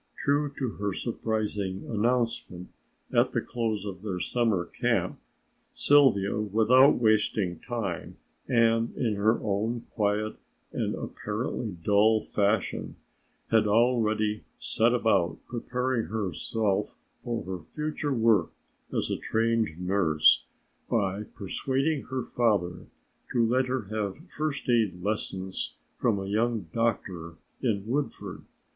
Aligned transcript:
True 0.17 0.51
to 0.57 0.69
her 0.77 0.93
surprising 0.93 1.85
announcement 1.87 2.69
at 3.13 3.33
the 3.33 3.39
close 3.41 3.85
of 3.85 4.01
their 4.01 4.19
summer 4.19 4.65
camp 4.65 5.19
Sylvia, 5.75 6.39
without 6.39 6.95
wasting 6.95 7.59
time, 7.59 8.15
and 8.47 8.97
in 8.97 9.13
her 9.13 9.39
own 9.43 9.81
quiet 9.93 10.37
and 10.71 10.95
apparently 10.95 11.73
dull 11.83 12.19
fashion, 12.19 12.95
had 13.51 13.67
already 13.67 14.43
set 14.57 14.91
about 14.91 15.37
preparing 15.47 16.07
herself 16.07 16.97
for 17.23 17.43
her 17.43 17.59
future 17.59 18.11
work 18.11 18.51
as 18.91 19.11
a 19.11 19.17
trained 19.17 19.79
nurse 19.79 20.45
by 20.89 21.25
persuading 21.35 22.05
her 22.05 22.23
father 22.23 22.87
to 23.33 23.45
let 23.45 23.67
her 23.67 23.83
have 23.95 24.17
first 24.29 24.67
aid 24.67 25.03
lessons 25.03 25.77
from 25.95 26.17
a 26.17 26.25
young 26.25 26.61
doctor 26.73 27.35
in 27.61 27.85
Woodford. 27.85 28.41